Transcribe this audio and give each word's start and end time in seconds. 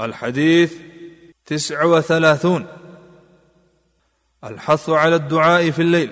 الحديث 0.00 0.74
تسع 1.46 1.84
وثلاثون 1.84 2.66
الحث 4.44 4.90
على 4.90 5.16
الدعاء 5.16 5.70
في 5.70 5.82
الليل 5.82 6.10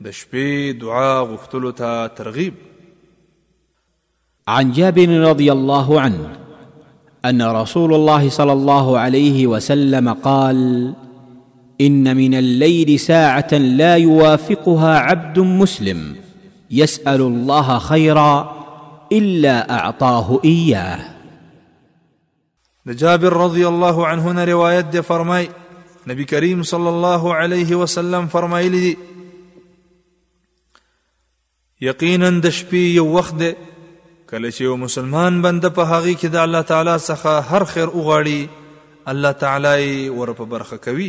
دشبي 0.00 0.72
دعاء 0.72 1.24
غفتلتا 1.24 2.06
ترغيب 2.06 2.54
عن 4.48 4.72
جابر 4.72 5.08
رضي 5.20 5.52
الله 5.52 6.00
عنه 6.00 6.28
ان 7.24 7.42
رسول 7.42 7.94
الله 7.94 8.28
صلى 8.30 8.52
الله 8.52 8.98
عليه 8.98 9.46
وسلم 9.46 10.08
قال 10.12 10.92
ان 11.80 12.16
من 12.16 12.34
الليل 12.34 12.98
ساعه 13.00 13.54
لا 13.54 13.94
يوافقها 13.94 14.98
عبد 14.98 15.38
مسلم 15.38 16.16
يسال 16.70 17.20
الله 17.20 17.78
خيرا 17.78 18.60
الا 19.12 19.70
اعطاه 19.78 20.40
اياه 20.44 21.19
د 22.88 22.92
جابر 23.00 23.32
رضی 23.44 23.64
الله 23.72 23.96
عنه 24.08 24.32
نه 24.36 24.44
روایت 24.52 24.86
دی 24.92 25.00
فرمای 25.10 25.46
نبی 26.10 26.24
کریم 26.32 26.60
صلی 26.72 26.88
الله 26.94 27.22
علیه 27.42 27.70
وسلم 27.82 28.24
فرمایلی 28.34 28.78
دی 28.86 28.92
یقینا 31.88 32.30
د 32.46 32.54
شپې 32.58 32.82
یو 33.00 33.04
وخت 33.18 33.34
دی 33.42 33.50
کله 34.30 34.48
چې 34.50 34.60
یو 34.68 34.76
مسلمان 34.84 35.40
بنده 35.46 35.68
په 35.78 35.90
هغه 35.92 36.14
کې 36.20 36.28
د 36.36 36.40
الله 36.44 36.62
تعالی 36.72 36.94
څخه 37.08 37.50
هر 37.54 37.64
خیر 37.72 37.88
وغواړي 37.94 39.10
الله 39.14 39.32
تعالی 39.44 40.06
ورپه 40.20 40.44
برخه 40.54 40.76
کوي 40.88 41.08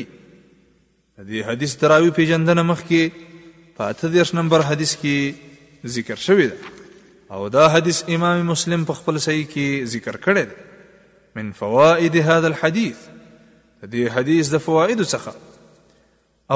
دې 1.29 1.49
حدیث 1.51 1.76
تراوی 1.85 2.12
پیجندنه 2.20 2.65
مخ 2.73 2.84
کې 2.90 3.77
په 3.79 3.93
38 4.03 4.35
نمبر 4.41 4.67
حدیث 4.71 4.98
کې 5.05 5.95
ذکر 5.95 6.23
شوی 6.27 6.48
دی 6.49 6.73
او 7.35 7.48
دا 7.55 7.67
حدیث 7.77 8.03
امام 8.17 8.43
مسلم 8.51 8.84
په 8.91 9.01
خپل 9.03 9.17
صحیح 9.27 9.45
کې 9.55 9.95
ذکر 9.95 10.20
کړی 10.27 10.51
دی 10.51 10.70
من 11.35 11.52
فوائد 11.52 12.17
هذا 12.17 12.48
الحديث 12.48 12.98
دې 13.84 14.09
حدیث 14.12 14.49
د 14.53 14.58
فوائد 14.58 15.03
څخه 15.03 15.31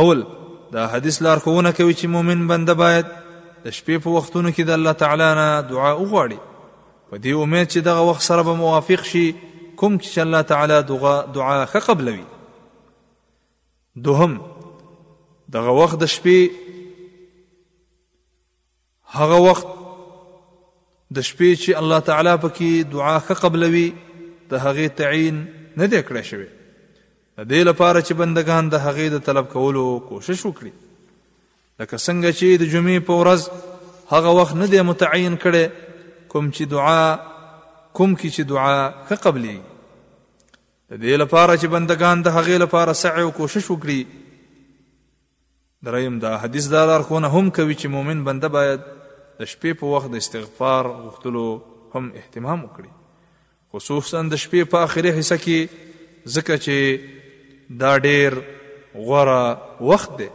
اول 0.02 0.26
دا 0.72 0.88
حدیث 0.88 1.22
لار 1.22 1.38
کوونه 1.40 1.72
کوي 1.72 1.94
چې 1.94 2.06
مؤمن 2.16 2.48
بنده 2.48 2.73
باید 2.82 3.06
د 3.06 3.08
شپې 3.70 4.04
په 4.04 4.08
وختونو 4.09 4.50
کې 4.52 4.59
د 4.67 4.70
الله 4.70 4.92
تعالی 4.92 5.36
نه 5.40 5.62
دعا 5.70 5.92
وغواړي 5.98 6.38
په 7.12 7.17
دې 7.17 7.28
امید 7.28 7.72
چې 7.72 7.78
دغه 7.90 8.02
وخت 8.09 8.22
سره 8.28 8.42
به 8.42 8.54
موافق 8.62 9.02
شي 9.14 9.28
کوم 9.76 9.94
چې 10.00 10.17
الله 10.26 10.42
تعالی 10.52 10.78
دعا 10.84 11.26
دعا 11.39 11.66
ښه 11.66 11.78
قبلوي 11.88 12.23
دوهم 13.95 14.34
دغه 15.58 15.70
وخت 15.84 15.98
د 16.04 16.06
شپې 16.17 16.42
هغه 19.17 19.38
وخت 19.50 19.67
د 21.16 21.22
شپې 21.22 21.60
چې 21.62 21.70
الله 21.84 22.00
تعالی 22.12 22.34
پکې 22.45 22.72
دعا 22.98 23.17
ښه 23.20 23.34
قبلوي 23.48 23.89
د 24.52 24.64
هغې 24.66 24.88
تعین 25.02 25.38
نه 25.82 25.86
دی 25.94 26.02
کړی 26.08 26.24
شوی 26.32 26.48
د 27.38 27.42
دې 27.52 27.62
لپاره 27.70 28.00
چې 28.08 28.14
بندگان 28.24 28.64
د 28.74 28.84
هغې 28.88 29.08
د 29.16 29.24
طلب 29.30 29.46
کولو 29.56 29.86
کوشش 30.10 30.40
وکړي 30.46 30.74
لکه 31.80 31.96
څنګه 32.08 32.30
چې 32.40 32.48
د 32.62 32.64
جمعې 32.73 33.00
په 33.08 33.14
ورځ 33.22 33.42
هغه 34.12 34.30
وخت 34.40 34.56
نه 34.62 34.68
دی 34.73 34.82
متعین 34.90 35.36
کړی 35.46 35.64
کوم 36.34 36.46
چې 36.56 36.64
دعا 36.76 37.04
کوم 37.98 38.12
کې 38.20 38.30
چې 38.36 38.42
دعا 38.52 38.80
ښه 39.08 39.18
قبلي 39.28 39.56
د 40.90 40.94
دې 41.04 41.14
لپاره 41.23 41.52
چې 41.62 41.68
بندگان 41.78 42.18
د 42.28 42.38
هغې 42.38 42.58
لپاره 42.66 42.92
سعی 43.04 43.22
او 43.30 43.32
کوشش 43.40 43.66
وکړي 43.73 44.00
دریم 45.88 46.20
دا 46.26 46.34
حدیث 46.44 46.66
دا 46.76 46.82
لارښوونه 46.88 47.30
هم 47.36 47.46
کوي 47.60 47.73
چې 47.76 47.88
مؤمن 47.96 48.23
بنده 48.30 48.48
باید 48.58 48.82
د 49.40 49.42
شپې 49.52 49.72
په 49.82 49.86
وخت 49.96 50.10
د 50.14 50.22
استغفار 50.26 50.84
غوښتلو 51.04 51.48
هم 51.96 52.12
اهتمام 52.14 52.60
وکړي 52.66 52.92
خصوصا 53.76 54.20
د 54.31 54.40
شپې 54.44 54.62
په 54.72 54.78
اخري 54.88 55.12
حصہ 55.18 55.38
کې 55.44 55.59
ځکه 56.34 56.54
چې 56.66 56.78
دا 57.82 57.90
ډېر 58.06 58.32
غوره 59.06 59.44
وخت 59.90 60.12
دی 60.20 60.28